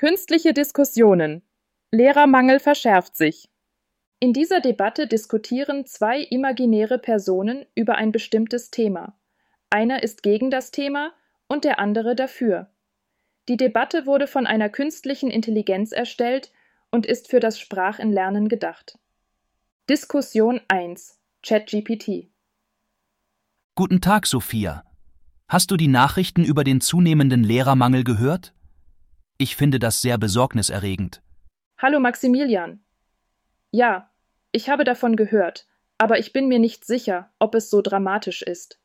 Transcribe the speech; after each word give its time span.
Künstliche 0.00 0.54
Diskussionen. 0.54 1.42
Lehrermangel 1.92 2.58
verschärft 2.58 3.18
sich. 3.18 3.50
In 4.18 4.32
dieser 4.32 4.60
Debatte 4.60 5.06
diskutieren 5.06 5.84
zwei 5.84 6.22
imaginäre 6.22 6.98
Personen 6.98 7.66
über 7.74 7.96
ein 7.96 8.10
bestimmtes 8.10 8.70
Thema. 8.70 9.14
Einer 9.68 10.02
ist 10.02 10.22
gegen 10.22 10.50
das 10.50 10.70
Thema 10.70 11.12
und 11.48 11.64
der 11.64 11.78
andere 11.78 12.14
dafür. 12.14 12.70
Die 13.50 13.58
Debatte 13.58 14.06
wurde 14.06 14.26
von 14.26 14.46
einer 14.46 14.70
künstlichen 14.70 15.30
Intelligenz 15.30 15.92
erstellt 15.92 16.50
und 16.90 17.04
ist 17.04 17.28
für 17.28 17.38
das 17.38 17.60
Sprachenlernen 17.60 18.48
gedacht. 18.48 18.98
Diskussion 19.90 20.62
1 20.68 21.20
ChatGPT 21.42 22.30
Guten 23.74 24.00
Tag, 24.00 24.26
Sophia. 24.26 24.82
Hast 25.46 25.70
du 25.70 25.76
die 25.76 25.88
Nachrichten 25.88 26.42
über 26.42 26.64
den 26.64 26.80
zunehmenden 26.80 27.44
Lehrermangel 27.44 28.02
gehört? 28.02 28.54
Ich 29.40 29.56
finde 29.56 29.78
das 29.78 30.02
sehr 30.02 30.18
besorgniserregend. 30.18 31.22
Hallo 31.78 31.98
Maximilian. 31.98 32.80
Ja, 33.70 34.10
ich 34.52 34.68
habe 34.68 34.84
davon 34.84 35.16
gehört, 35.16 35.66
aber 35.96 36.18
ich 36.18 36.34
bin 36.34 36.46
mir 36.46 36.58
nicht 36.58 36.84
sicher, 36.84 37.30
ob 37.38 37.54
es 37.54 37.70
so 37.70 37.80
dramatisch 37.80 38.42
ist. 38.42 38.78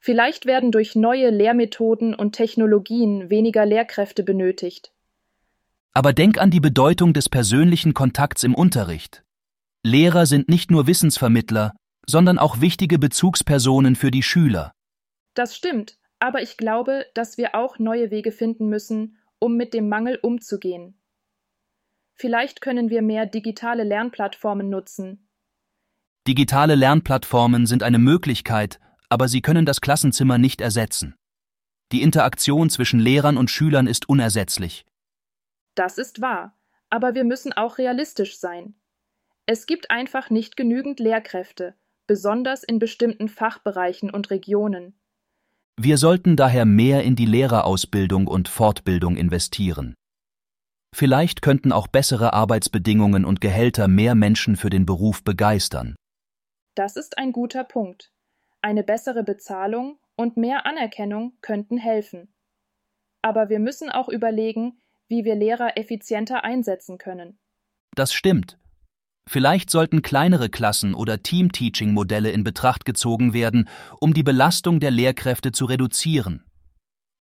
Vielleicht 0.00 0.46
werden 0.46 0.72
durch 0.72 0.96
neue 0.96 1.30
Lehrmethoden 1.30 2.12
und 2.12 2.32
Technologien 2.32 3.30
weniger 3.30 3.64
Lehrkräfte 3.64 4.24
benötigt. 4.24 4.92
Aber 5.92 6.12
denk 6.12 6.38
an 6.38 6.50
die 6.50 6.58
Bedeutung 6.58 7.12
des 7.12 7.28
persönlichen 7.28 7.94
Kontakts 7.94 8.42
im 8.42 8.56
Unterricht. 8.56 9.22
Lehrer 9.84 10.26
sind 10.26 10.48
nicht 10.48 10.72
nur 10.72 10.88
Wissensvermittler, 10.88 11.72
sondern 12.04 12.40
auch 12.40 12.60
wichtige 12.60 12.98
Bezugspersonen 12.98 13.94
für 13.94 14.10
die 14.10 14.24
Schüler. 14.24 14.72
Das 15.34 15.54
stimmt, 15.54 15.98
aber 16.18 16.42
ich 16.42 16.56
glaube, 16.56 17.06
dass 17.14 17.38
wir 17.38 17.54
auch 17.54 17.78
neue 17.78 18.10
Wege 18.10 18.32
finden 18.32 18.68
müssen, 18.68 19.18
um 19.38 19.56
mit 19.56 19.74
dem 19.74 19.88
Mangel 19.88 20.18
umzugehen. 20.22 21.00
Vielleicht 22.14 22.60
können 22.60 22.90
wir 22.90 23.02
mehr 23.02 23.26
digitale 23.26 23.84
Lernplattformen 23.84 24.68
nutzen. 24.68 25.28
Digitale 26.26 26.74
Lernplattformen 26.74 27.66
sind 27.66 27.82
eine 27.82 27.98
Möglichkeit, 27.98 28.80
aber 29.08 29.28
sie 29.28 29.42
können 29.42 29.66
das 29.66 29.80
Klassenzimmer 29.80 30.38
nicht 30.38 30.60
ersetzen. 30.60 31.14
Die 31.92 32.02
Interaktion 32.02 32.70
zwischen 32.70 32.98
Lehrern 32.98 33.36
und 33.36 33.50
Schülern 33.50 33.86
ist 33.86 34.08
unersetzlich. 34.08 34.86
Das 35.74 35.98
ist 35.98 36.20
wahr, 36.20 36.56
aber 36.88 37.14
wir 37.14 37.24
müssen 37.24 37.52
auch 37.52 37.78
realistisch 37.78 38.38
sein. 38.38 38.74
Es 39.46 39.66
gibt 39.66 39.90
einfach 39.90 40.30
nicht 40.30 40.56
genügend 40.56 41.00
Lehrkräfte, 41.00 41.74
besonders 42.06 42.64
in 42.64 42.78
bestimmten 42.78 43.28
Fachbereichen 43.28 44.10
und 44.10 44.30
Regionen. 44.30 44.98
Wir 45.76 45.98
sollten 45.98 46.36
daher 46.36 46.64
mehr 46.64 47.02
in 47.02 47.16
die 47.16 47.26
Lehrerausbildung 47.26 48.28
und 48.28 48.48
Fortbildung 48.48 49.16
investieren. 49.16 49.94
Vielleicht 50.94 51.42
könnten 51.42 51.72
auch 51.72 51.88
bessere 51.88 52.32
Arbeitsbedingungen 52.32 53.24
und 53.24 53.40
Gehälter 53.40 53.88
mehr 53.88 54.14
Menschen 54.14 54.54
für 54.54 54.70
den 54.70 54.86
Beruf 54.86 55.24
begeistern. 55.24 55.96
Das 56.76 56.96
ist 56.96 57.18
ein 57.18 57.32
guter 57.32 57.64
Punkt. 57.64 58.12
Eine 58.62 58.84
bessere 58.84 59.24
Bezahlung 59.24 59.98
und 60.14 60.36
mehr 60.36 60.64
Anerkennung 60.64 61.32
könnten 61.40 61.76
helfen. 61.76 62.32
Aber 63.22 63.48
wir 63.48 63.58
müssen 63.58 63.90
auch 63.90 64.08
überlegen, 64.08 64.80
wie 65.08 65.24
wir 65.24 65.34
Lehrer 65.34 65.76
effizienter 65.76 66.44
einsetzen 66.44 66.98
können. 66.98 67.38
Das 67.96 68.12
stimmt. 68.12 68.58
Vielleicht 69.26 69.70
sollten 69.70 70.02
kleinere 70.02 70.50
Klassen 70.50 70.94
oder 70.94 71.22
Team-Teaching-Modelle 71.22 72.30
in 72.30 72.44
Betracht 72.44 72.84
gezogen 72.84 73.32
werden, 73.32 73.68
um 74.00 74.12
die 74.12 74.22
Belastung 74.22 74.80
der 74.80 74.90
Lehrkräfte 74.90 75.52
zu 75.52 75.64
reduzieren. 75.64 76.44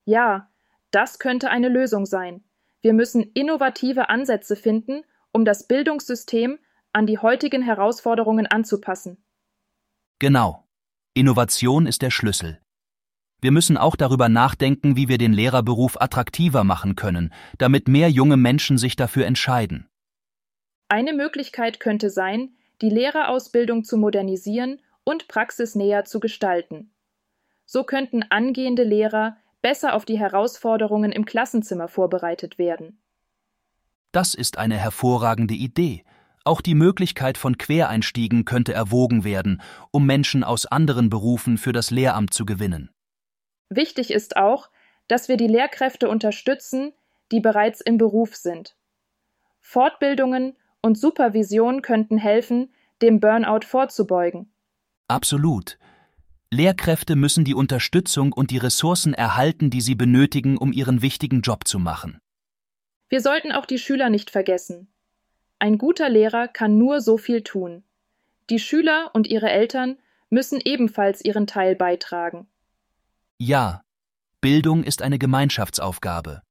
Ja, 0.06 0.50
das 0.92 1.20
könnte 1.20 1.50
eine 1.50 1.68
Lösung 1.70 2.06
sein. 2.06 2.44
Wir 2.82 2.94
müssen 2.94 3.24
innovative 3.34 4.10
Ansätze 4.10 4.56
finden, 4.56 5.04
um 5.34 5.44
das 5.44 5.68
Bildungssystem 5.68 6.58
an 6.94 7.06
die 7.06 7.18
heutigen 7.18 7.62
Herausforderungen 7.62 8.48
anzupassen. 8.48 9.24
Genau. 10.20 10.66
Innovation 11.14 11.86
ist 11.86 12.02
der 12.02 12.12
Schlüssel. 12.12 12.60
Wir 13.42 13.52
müssen 13.52 13.78
auch 13.78 13.96
darüber 13.96 14.30
nachdenken, 14.30 14.96
wie 14.96 15.08
wir 15.08 15.18
den 15.18 15.34
Lehrerberuf 15.34 16.00
attraktiver 16.02 16.64
machen 16.64 16.96
können, 16.96 17.34
damit 17.58 17.88
mehr 17.88 18.10
junge 18.10 18.38
Menschen 18.38 18.78
sich 18.78 18.96
dafür 18.96 19.26
entscheiden. 19.26 19.89
Eine 20.90 21.14
Möglichkeit 21.14 21.80
könnte 21.80 22.10
sein, 22.10 22.50
die 22.82 22.90
Lehrerausbildung 22.90 23.84
zu 23.84 23.98
modernisieren 23.98 24.80
und 25.04 25.28
praxisnäher 25.28 26.04
zu 26.06 26.20
gestalten. 26.20 26.92
So 27.66 27.84
könnten 27.84 28.24
angehende 28.30 28.84
Lehrer 28.84 29.38
besser 29.62 29.94
auf 29.94 30.04
die 30.04 30.18
Herausforderungen 30.18 31.12
im 31.12 31.26
Klassenzimmer 31.26 31.88
vorbereitet 31.88 32.58
werden. 32.58 33.00
Das 34.12 34.34
ist 34.34 34.58
eine 34.58 34.78
hervorragende 34.78 35.54
Idee. 35.54 36.04
Auch 36.44 36.62
die 36.62 36.74
Möglichkeit 36.74 37.38
von 37.38 37.60
Quereinstiegen 37.60 38.44
könnte 38.44 38.74
erwogen 38.74 39.24
werden, 39.24 39.62
um 39.92 40.08
Menschen 40.08 40.44
aus 40.44 40.66
anderen 40.66 41.12
Berufen 41.12 41.60
für 41.60 41.74
das 41.74 41.92
Lehramt 41.92 42.34
zu 42.34 42.46
gewinnen. 42.46 42.90
Wichtig 43.70 44.10
ist 44.10 44.38
auch, 44.38 44.72
dass 45.08 45.28
wir 45.28 45.38
die 45.38 45.48
Lehrkräfte 45.48 46.10
unterstützen, 46.10 46.94
die 47.32 47.40
bereits 47.40 47.82
im 47.82 48.00
Beruf 48.00 48.36
sind. 48.36 48.76
Fortbildungen 49.60 50.56
und 50.82 50.98
Supervision 50.98 51.82
könnten 51.82 52.18
helfen, 52.18 52.74
dem 53.02 53.20
Burnout 53.20 53.66
vorzubeugen. 53.66 54.52
Absolut. 55.08 55.78
Lehrkräfte 56.52 57.16
müssen 57.16 57.46
die 57.46 57.54
Unterstützung 57.54 58.34
und 58.34 58.52
die 58.52 58.58
Ressourcen 58.58 59.14
erhalten, 59.14 59.70
die 59.70 59.82
sie 59.82 59.96
benötigen, 59.96 60.58
um 60.58 60.72
ihren 60.72 61.02
wichtigen 61.02 61.42
Job 61.42 61.68
zu 61.68 61.80
machen. 61.80 62.20
Wir 63.08 63.22
sollten 63.22 63.52
auch 63.52 63.66
die 63.66 63.78
Schüler 63.78 64.10
nicht 64.10 64.30
vergessen. 64.30 64.88
Ein 65.60 65.78
guter 65.78 66.10
Lehrer 66.10 66.48
kann 66.48 66.78
nur 66.78 67.02
so 67.02 67.18
viel 67.18 67.44
tun. 67.44 67.84
Die 68.50 68.60
Schüler 68.60 69.12
und 69.14 69.28
ihre 69.28 69.50
Eltern 69.50 69.98
müssen 70.30 70.60
ebenfalls 70.64 71.24
ihren 71.24 71.48
Teil 71.48 71.76
beitragen. 71.76 72.48
Ja, 73.38 73.84
Bildung 74.42 74.84
ist 74.84 75.02
eine 75.02 75.20
Gemeinschaftsaufgabe. 75.20 76.42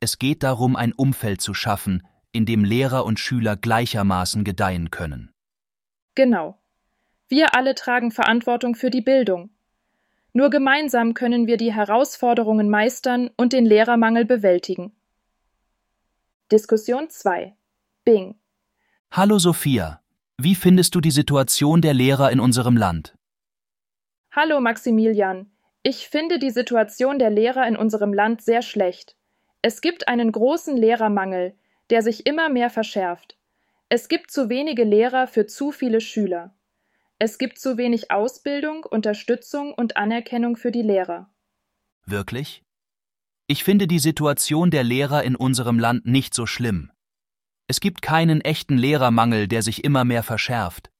Es 0.00 0.18
geht 0.18 0.42
darum, 0.42 0.76
ein 0.76 0.92
Umfeld 0.92 1.40
zu 1.40 1.54
schaffen, 1.54 2.02
in 2.32 2.46
dem 2.46 2.64
Lehrer 2.64 3.04
und 3.04 3.18
Schüler 3.18 3.56
gleichermaßen 3.56 4.44
gedeihen 4.44 4.90
können. 4.90 5.32
Genau. 6.14 6.58
Wir 7.28 7.54
alle 7.54 7.74
tragen 7.74 8.10
Verantwortung 8.10 8.74
für 8.74 8.90
die 8.90 9.00
Bildung. 9.00 9.50
Nur 10.32 10.50
gemeinsam 10.50 11.14
können 11.14 11.46
wir 11.46 11.56
die 11.56 11.72
Herausforderungen 11.72 12.70
meistern 12.70 13.30
und 13.36 13.52
den 13.52 13.66
Lehrermangel 13.66 14.24
bewältigen. 14.24 14.92
Diskussion 16.52 17.10
2 17.10 17.54
Bing 18.04 18.36
Hallo 19.10 19.38
Sophia, 19.38 20.00
wie 20.38 20.54
findest 20.54 20.94
du 20.94 21.00
die 21.00 21.10
Situation 21.10 21.80
der 21.80 21.94
Lehrer 21.94 22.30
in 22.30 22.40
unserem 22.40 22.76
Land? 22.76 23.16
Hallo 24.32 24.60
Maximilian, 24.60 25.50
ich 25.82 26.08
finde 26.08 26.38
die 26.38 26.50
Situation 26.50 27.18
der 27.18 27.30
Lehrer 27.30 27.66
in 27.66 27.76
unserem 27.76 28.12
Land 28.12 28.42
sehr 28.42 28.62
schlecht. 28.62 29.16
Es 29.62 29.80
gibt 29.80 30.08
einen 30.08 30.30
großen 30.30 30.76
Lehrermangel, 30.76 31.54
der 31.90 32.02
sich 32.02 32.26
immer 32.26 32.48
mehr 32.48 32.70
verschärft. 32.70 33.36
Es 33.88 34.08
gibt 34.08 34.30
zu 34.30 34.48
wenige 34.48 34.84
Lehrer 34.84 35.26
für 35.26 35.46
zu 35.46 35.72
viele 35.72 36.00
Schüler. 36.00 36.54
Es 37.18 37.36
gibt 37.36 37.58
zu 37.58 37.76
wenig 37.76 38.10
Ausbildung, 38.10 38.84
Unterstützung 38.84 39.74
und 39.74 39.96
Anerkennung 39.96 40.56
für 40.56 40.70
die 40.70 40.82
Lehrer. 40.82 41.28
Wirklich? 42.06 42.62
Ich 43.46 43.64
finde 43.64 43.86
die 43.86 43.98
Situation 43.98 44.70
der 44.70 44.84
Lehrer 44.84 45.24
in 45.24 45.36
unserem 45.36 45.78
Land 45.78 46.06
nicht 46.06 46.34
so 46.34 46.46
schlimm. 46.46 46.92
Es 47.66 47.80
gibt 47.80 48.00
keinen 48.00 48.40
echten 48.40 48.78
Lehrermangel, 48.78 49.48
der 49.48 49.62
sich 49.62 49.84
immer 49.84 50.04
mehr 50.04 50.22
verschärft. 50.22 50.90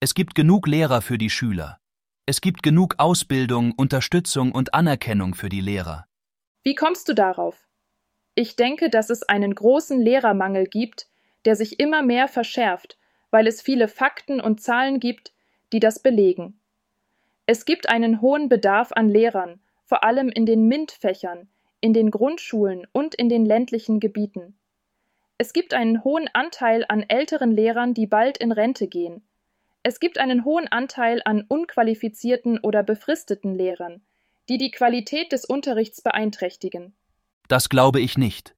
Es 0.00 0.14
gibt 0.14 0.34
genug 0.34 0.66
Lehrer 0.66 1.02
für 1.02 1.18
die 1.18 1.30
Schüler. 1.30 1.78
Es 2.26 2.40
gibt 2.40 2.62
genug 2.62 2.94
Ausbildung, 2.98 3.72
Unterstützung 3.72 4.52
und 4.52 4.72
Anerkennung 4.72 5.34
für 5.34 5.48
die 5.48 5.60
Lehrer. 5.60 6.06
Wie 6.62 6.74
kommst 6.74 7.08
du 7.08 7.14
darauf? 7.14 7.65
Ich 8.38 8.54
denke, 8.54 8.90
dass 8.90 9.08
es 9.08 9.22
einen 9.22 9.54
großen 9.54 9.98
Lehrermangel 9.98 10.66
gibt, 10.66 11.08
der 11.46 11.56
sich 11.56 11.80
immer 11.80 12.02
mehr 12.02 12.28
verschärft, 12.28 12.98
weil 13.30 13.46
es 13.46 13.62
viele 13.62 13.88
Fakten 13.88 14.42
und 14.42 14.60
Zahlen 14.60 15.00
gibt, 15.00 15.32
die 15.72 15.80
das 15.80 16.00
belegen. 16.00 16.60
Es 17.46 17.64
gibt 17.64 17.88
einen 17.88 18.20
hohen 18.20 18.50
Bedarf 18.50 18.92
an 18.92 19.08
Lehrern, 19.08 19.58
vor 19.86 20.04
allem 20.04 20.28
in 20.28 20.44
den 20.44 20.68
MINT-Fächern, 20.68 21.48
in 21.80 21.94
den 21.94 22.10
Grundschulen 22.10 22.86
und 22.92 23.14
in 23.14 23.30
den 23.30 23.46
ländlichen 23.46 24.00
Gebieten. 24.00 24.54
Es 25.38 25.54
gibt 25.54 25.72
einen 25.72 26.04
hohen 26.04 26.28
Anteil 26.34 26.84
an 26.88 27.04
älteren 27.08 27.52
Lehrern, 27.52 27.94
die 27.94 28.06
bald 28.06 28.36
in 28.36 28.52
Rente 28.52 28.86
gehen. 28.86 29.22
Es 29.82 29.98
gibt 29.98 30.18
einen 30.18 30.44
hohen 30.44 30.68
Anteil 30.68 31.22
an 31.24 31.46
unqualifizierten 31.48 32.58
oder 32.58 32.82
befristeten 32.82 33.54
Lehrern, 33.54 34.02
die 34.50 34.58
die 34.58 34.72
Qualität 34.72 35.32
des 35.32 35.46
Unterrichts 35.46 36.02
beeinträchtigen. 36.02 36.92
Das 37.48 37.68
glaube 37.68 38.00
ich 38.00 38.18
nicht. 38.18 38.54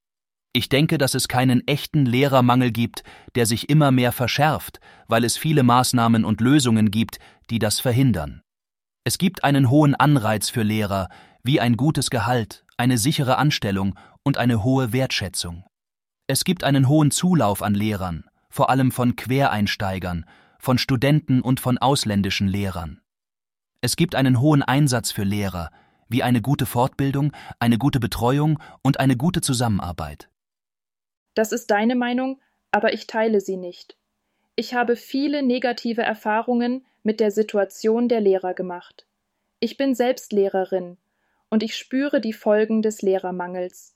Ich 0.53 0.69
denke, 0.69 0.99
dass 0.99 1.15
es 1.15 1.29
keinen 1.29 1.67
echten 1.69 2.07
Lehrermangel 2.07 2.73
gibt, 2.73 3.03
der 3.35 3.47
sich 3.47 3.69
immer 3.69 3.91
mehr 3.91 4.13
verschärft, 4.13 4.81
weil 5.07 5.25
es 5.25 5.37
viele 5.37 5.63
Maßnahmen 5.63 6.25
und 6.25 6.41
Lösungen 6.41 6.91
gibt, 6.91 7.19
die 7.51 7.59
das 7.59 7.81
verhindern. 7.81 8.43
Es 9.05 9.19
gibt 9.19 9.45
einen 9.45 9.71
hohen 9.71 9.95
Anreiz 9.95 10.49
für 10.49 10.63
Lehrer, 10.63 11.09
wie 11.43 11.61
ein 11.61 11.77
gutes 11.77 12.11
Gehalt, 12.11 12.65
eine 12.77 12.99
sichere 12.99 13.37
Anstellung 13.37 13.99
und 14.23 14.39
eine 14.39 14.65
hohe 14.65 14.93
Wertschätzung. 14.93 15.65
Es 16.27 16.45
gibt 16.45 16.65
einen 16.65 16.89
hohen 16.89 17.11
Zulauf 17.11 17.63
an 17.63 17.75
Lehrern, 17.75 18.25
vor 18.51 18.71
allem 18.71 18.91
von 18.91 19.17
Quereinsteigern, 19.17 20.25
von 20.59 20.79
Studenten 20.79 21.41
und 21.41 21.61
von 21.61 21.79
ausländischen 21.79 22.49
Lehrern. 22.49 23.01
Es 23.81 23.97
gibt 23.97 24.15
einen 24.15 24.41
hohen 24.41 24.63
Einsatz 24.63 25.13
für 25.13 25.25
Lehrer, 25.25 25.71
wie 26.09 26.23
eine 26.23 26.41
gute 26.41 26.67
Fortbildung, 26.67 27.33
eine 27.59 27.79
gute 27.79 28.01
Betreuung 28.01 28.59
und 28.83 29.01
eine 29.01 29.17
gute 29.17 29.41
Zusammenarbeit. 29.41 30.29
Das 31.35 31.53
ist 31.53 31.71
deine 31.71 31.95
Meinung, 31.95 32.41
aber 32.73 32.93
ich 32.93 33.07
teile 33.07 33.41
sie 33.41 33.57
nicht. 33.57 33.97
Ich 34.57 34.75
habe 34.75 34.97
viele 34.97 35.43
negative 35.43 36.03
Erfahrungen 36.03 36.85
mit 37.03 37.21
der 37.21 37.31
Situation 37.31 38.09
der 38.09 38.21
Lehrer 38.21 38.55
gemacht. 38.55 39.07
Ich 39.61 39.77
bin 39.77 39.95
selbst 39.95 40.33
Lehrerin 40.33 40.99
und 41.49 41.63
ich 41.63 41.77
spüre 41.77 42.21
die 42.21 42.33
Folgen 42.33 42.83
des 42.83 43.03
Lehrermangels. 43.03 43.95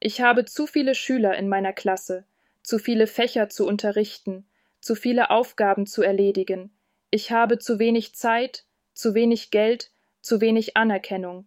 Ich 0.00 0.20
habe 0.20 0.44
zu 0.44 0.66
viele 0.66 0.94
Schüler 0.94 1.36
in 1.36 1.48
meiner 1.48 1.72
Klasse, 1.72 2.24
zu 2.62 2.78
viele 2.78 3.06
Fächer 3.06 3.48
zu 3.48 3.66
unterrichten, 3.66 4.46
zu 4.80 4.94
viele 4.94 5.30
Aufgaben 5.30 5.86
zu 5.86 6.02
erledigen. 6.02 6.70
Ich 7.10 7.32
habe 7.32 7.58
zu 7.58 7.78
wenig 7.78 8.14
Zeit, 8.14 8.66
zu 8.92 9.14
wenig 9.14 9.50
Geld, 9.50 9.90
zu 10.26 10.40
wenig 10.40 10.76
Anerkennung. 10.76 11.46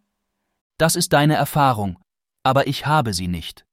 Das 0.78 0.96
ist 0.96 1.14
deine 1.14 1.36
Erfahrung, 1.36 1.98
aber 2.44 2.68
ich 2.68 2.86
habe 2.86 3.14
sie 3.14 3.28
nicht. 3.28 3.66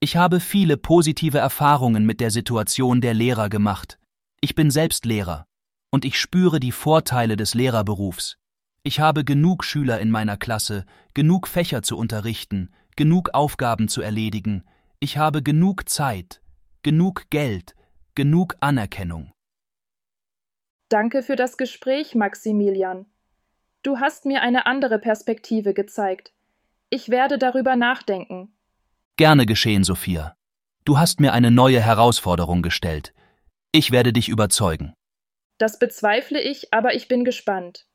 Ich 0.00 0.16
habe 0.16 0.40
viele 0.40 0.76
positive 0.76 1.38
Erfahrungen 1.38 2.06
mit 2.06 2.20
der 2.20 2.30
Situation 2.30 3.00
der 3.00 3.14
Lehrer 3.14 3.48
gemacht. 3.48 3.98
Ich 4.40 4.54
bin 4.54 4.70
selbst 4.70 5.04
Lehrer 5.04 5.46
und 5.92 6.04
ich 6.04 6.18
spüre 6.18 6.60
die 6.60 6.72
Vorteile 6.72 7.36
des 7.36 7.54
Lehrerberufs. 7.54 8.38
Ich 8.84 9.00
habe 9.00 9.24
genug 9.24 9.64
Schüler 9.64 10.00
in 10.00 10.10
meiner 10.10 10.36
Klasse, 10.36 10.84
genug 11.14 11.46
Fächer 11.46 11.82
zu 11.82 11.96
unterrichten, 11.96 12.70
genug 12.96 13.30
Aufgaben 13.34 13.88
zu 13.88 14.00
erledigen, 14.00 14.64
ich 14.98 15.18
habe 15.18 15.42
genug 15.42 15.88
Zeit, 15.88 16.40
genug 16.82 17.30
Geld, 17.30 17.74
genug 18.14 18.56
Anerkennung. 18.60 19.32
Danke 20.88 21.22
für 21.22 21.36
das 21.36 21.56
Gespräch, 21.56 22.14
Maximilian. 22.14 23.11
Du 23.82 23.98
hast 23.98 24.26
mir 24.26 24.42
eine 24.42 24.66
andere 24.66 25.00
Perspektive 25.00 25.74
gezeigt. 25.74 26.32
Ich 26.88 27.08
werde 27.08 27.36
darüber 27.36 27.74
nachdenken. 27.74 28.54
Gerne 29.16 29.44
geschehen, 29.44 29.82
Sophia. 29.82 30.36
Du 30.84 30.98
hast 30.98 31.18
mir 31.20 31.32
eine 31.32 31.50
neue 31.50 31.80
Herausforderung 31.80 32.62
gestellt. 32.62 33.12
Ich 33.72 33.90
werde 33.90 34.12
dich 34.12 34.28
überzeugen. 34.28 34.94
Das 35.58 35.78
bezweifle 35.78 36.40
ich, 36.40 36.72
aber 36.72 36.94
ich 36.94 37.08
bin 37.08 37.24
gespannt. 37.24 37.86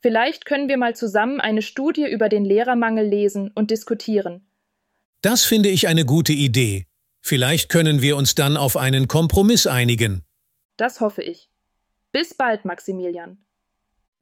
Vielleicht 0.00 0.46
können 0.46 0.68
wir 0.68 0.78
mal 0.78 0.94
zusammen 0.94 1.40
eine 1.40 1.62
Studie 1.62 2.08
über 2.08 2.28
den 2.28 2.44
Lehrermangel 2.44 3.06
lesen 3.06 3.50
und 3.54 3.70
diskutieren. 3.70 4.50
Das 5.20 5.44
finde 5.44 5.68
ich 5.68 5.88
eine 5.88 6.04
gute 6.04 6.32
Idee. 6.32 6.86
Vielleicht 7.20 7.68
können 7.68 8.02
wir 8.02 8.16
uns 8.16 8.34
dann 8.34 8.56
auf 8.56 8.76
einen 8.76 9.08
Kompromiss 9.08 9.66
einigen. 9.66 10.24
Das 10.76 11.00
hoffe 11.00 11.22
ich. 11.22 11.50
Bis 12.12 12.34
bald, 12.34 12.64
Maximilian. 12.64 13.44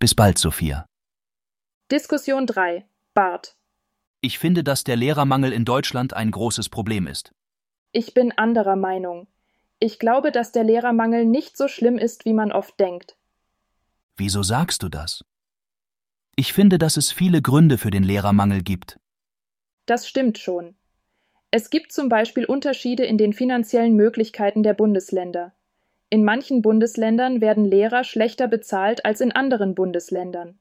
Bis 0.01 0.15
bald, 0.15 0.39
Sophia. 0.39 0.87
Diskussion 1.91 2.47
3. 2.47 2.87
Bart. 3.15 3.57
Ich 4.21 4.39
finde, 4.39 4.63
dass 4.63 4.85
der 4.85 4.95
Lehrermangel 4.95 5.53
in 5.53 5.65
Deutschland 5.65 6.15
ein 6.15 6.31
großes 6.31 6.69
Problem 6.69 7.09
ist. 7.09 7.33
Ich 7.91 8.15
bin 8.15 8.31
anderer 8.31 8.77
Meinung. 8.77 9.27
Ich 9.81 9.99
glaube, 9.99 10.31
dass 10.31 10.53
der 10.53 10.63
Lehrermangel 10.63 11.25
nicht 11.25 11.57
so 11.57 11.67
schlimm 11.67 11.99
ist, 11.99 12.25
wie 12.27 12.33
man 12.33 12.53
oft 12.53 12.79
denkt. 12.79 13.17
Wieso 14.17 14.45
sagst 14.45 14.85
du 14.85 14.89
das? 14.89 15.25
Ich 16.37 16.53
finde, 16.53 16.79
dass 16.79 16.97
es 16.97 17.11
viele 17.11 17.43
Gründe 17.43 17.77
für 17.77 17.91
den 17.91 18.05
Lehrermangel 18.05 18.63
gibt. 18.63 19.01
Das 19.87 20.07
stimmt 20.07 20.39
schon. 20.39 20.77
Es 21.51 21.71
gibt 21.71 21.91
zum 21.91 22.09
Beispiel 22.09 22.45
Unterschiede 22.45 23.05
in 23.05 23.19
den 23.19 23.33
finanziellen 23.33 23.97
Möglichkeiten 23.97 24.63
der 24.63 24.75
Bundesländer. 24.75 25.55
In 26.11 26.25
manchen 26.25 26.63
Bundesländern 26.63 27.41
werden 27.41 27.67
Lehrer 27.67 28.03
schlechter 28.03 28.49
bezahlt 28.49 29.05
als 29.05 29.21
in 29.21 29.33
anderen 29.33 29.75
Bundesländern. 29.75 30.59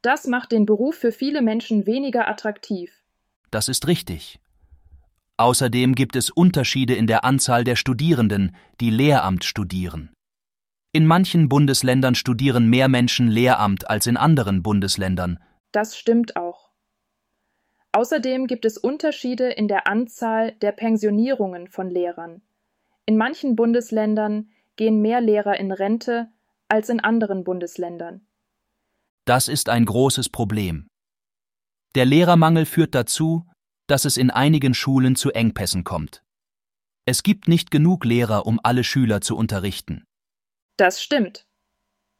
Das 0.00 0.26
macht 0.26 0.50
den 0.52 0.64
Beruf 0.64 0.96
für 0.96 1.12
viele 1.12 1.42
Menschen 1.42 1.86
weniger 1.86 2.28
attraktiv. 2.28 2.90
Das 3.50 3.68
ist 3.68 3.86
richtig. 3.86 4.40
Außerdem 5.36 5.94
gibt 5.94 6.16
es 6.16 6.30
Unterschiede 6.30 6.94
in 6.94 7.06
der 7.06 7.24
Anzahl 7.24 7.64
der 7.64 7.76
Studierenden, 7.76 8.56
die 8.80 8.90
Lehramt 8.90 9.44
studieren. 9.44 10.10
In 10.92 11.06
manchen 11.06 11.48
Bundesländern 11.48 12.14
studieren 12.14 12.68
mehr 12.68 12.88
Menschen 12.88 13.28
Lehramt 13.28 13.90
als 13.90 14.06
in 14.06 14.16
anderen 14.16 14.62
Bundesländern. 14.62 15.38
Das 15.70 15.98
stimmt 15.98 16.36
auch. 16.36 16.70
Außerdem 17.92 18.46
gibt 18.46 18.64
es 18.64 18.78
Unterschiede 18.78 19.50
in 19.50 19.68
der 19.68 19.86
Anzahl 19.86 20.52
der 20.52 20.72
Pensionierungen 20.72 21.68
von 21.68 21.90
Lehrern. 21.90 22.42
In 23.04 23.16
manchen 23.16 23.56
Bundesländern 23.56 24.50
gehen 24.76 25.00
mehr 25.00 25.20
Lehrer 25.20 25.58
in 25.58 25.72
Rente 25.72 26.28
als 26.68 26.88
in 26.88 27.00
anderen 27.00 27.44
Bundesländern. 27.44 28.26
Das 29.24 29.48
ist 29.48 29.68
ein 29.68 29.84
großes 29.84 30.28
Problem. 30.28 30.88
Der 31.94 32.06
Lehrermangel 32.06 32.66
führt 32.66 32.94
dazu, 32.94 33.46
dass 33.86 34.04
es 34.04 34.16
in 34.16 34.30
einigen 34.30 34.74
Schulen 34.74 35.16
zu 35.16 35.30
Engpässen 35.30 35.84
kommt. 35.84 36.22
Es 37.04 37.22
gibt 37.22 37.48
nicht 37.48 37.70
genug 37.70 38.04
Lehrer, 38.04 38.46
um 38.46 38.60
alle 38.62 38.84
Schüler 38.84 39.20
zu 39.20 39.36
unterrichten. 39.36 40.04
Das 40.76 41.02
stimmt. 41.02 41.46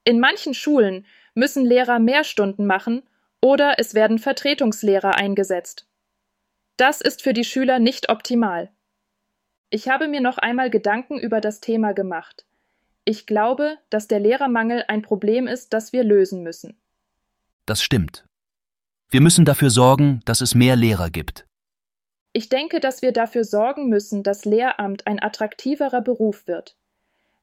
In 0.04 0.20
manchen 0.20 0.54
Schulen 0.54 1.06
müssen 1.34 1.64
Lehrer 1.64 1.98
mehr 1.98 2.24
Stunden 2.24 2.66
machen 2.66 3.02
oder 3.40 3.76
es 3.78 3.94
werden 3.94 4.18
Vertretungslehrer 4.18 5.14
eingesetzt. 5.14 5.86
Das 6.76 7.00
ist 7.00 7.22
für 7.22 7.32
die 7.32 7.44
Schüler 7.44 7.78
nicht 7.78 8.08
optimal. 8.08 8.70
Ich 9.74 9.88
habe 9.88 10.06
mir 10.06 10.20
noch 10.20 10.36
einmal 10.36 10.68
Gedanken 10.68 11.18
über 11.18 11.40
das 11.40 11.60
Thema 11.60 11.94
gemacht. 11.94 12.44
Ich 13.06 13.24
glaube, 13.24 13.78
dass 13.88 14.06
der 14.06 14.20
Lehrermangel 14.20 14.84
ein 14.86 15.00
Problem 15.00 15.46
ist, 15.46 15.72
das 15.72 15.94
wir 15.94 16.04
lösen 16.04 16.42
müssen. 16.42 16.76
Das 17.64 17.82
stimmt. 17.82 18.26
Wir 19.08 19.22
müssen 19.22 19.46
dafür 19.46 19.70
sorgen, 19.70 20.20
dass 20.26 20.42
es 20.42 20.54
mehr 20.54 20.76
Lehrer 20.76 21.08
gibt. 21.08 21.46
Ich 22.34 22.50
denke, 22.50 22.80
dass 22.80 23.00
wir 23.00 23.12
dafür 23.12 23.44
sorgen 23.44 23.88
müssen, 23.88 24.22
dass 24.22 24.44
Lehramt 24.44 25.06
ein 25.06 25.22
attraktiverer 25.22 26.02
Beruf 26.02 26.46
wird. 26.46 26.76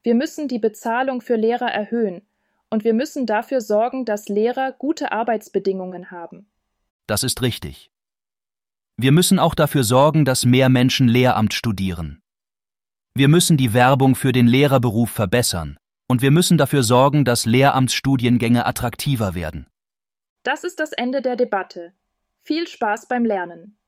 Wir 0.04 0.14
müssen 0.14 0.46
die 0.46 0.60
Bezahlung 0.60 1.22
für 1.22 1.34
Lehrer 1.34 1.72
erhöhen, 1.72 2.22
und 2.70 2.84
wir 2.84 2.94
müssen 2.94 3.26
dafür 3.26 3.60
sorgen, 3.60 4.04
dass 4.04 4.28
Lehrer 4.28 4.70
gute 4.70 5.10
Arbeitsbedingungen 5.10 6.12
haben. 6.12 6.46
Das 7.08 7.24
ist 7.24 7.42
richtig. 7.42 7.90
Wir 9.02 9.12
müssen 9.12 9.38
auch 9.38 9.54
dafür 9.54 9.82
sorgen, 9.82 10.26
dass 10.26 10.44
mehr 10.44 10.68
Menschen 10.68 11.08
Lehramt 11.08 11.54
studieren. 11.54 12.20
Wir 13.14 13.28
müssen 13.28 13.56
die 13.56 13.72
Werbung 13.72 14.14
für 14.14 14.32
den 14.32 14.46
Lehrerberuf 14.46 15.10
verbessern, 15.10 15.78
und 16.06 16.20
wir 16.20 16.30
müssen 16.30 16.58
dafür 16.58 16.82
sorgen, 16.82 17.24
dass 17.24 17.46
Lehramtsstudiengänge 17.46 18.66
attraktiver 18.66 19.34
werden. 19.34 19.66
Das 20.42 20.64
ist 20.64 20.80
das 20.80 20.92
Ende 20.92 21.22
der 21.22 21.36
Debatte. 21.36 21.94
Viel 22.42 22.68
Spaß 22.68 23.08
beim 23.08 23.24
Lernen. 23.24 23.78